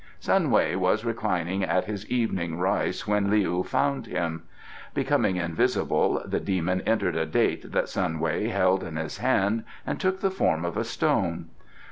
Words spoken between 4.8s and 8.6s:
Becoming invisible, the demon entered a date that Sun Wei